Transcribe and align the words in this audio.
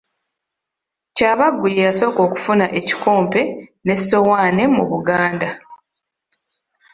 Kyabaggu 1.15 1.65
ye 1.75 1.85
yasooka 1.87 2.19
okufuna 2.27 2.65
ekikompe 2.79 3.41
n'essowaane 3.85 4.63
mu 4.75 4.83
Buganda. 4.91 5.49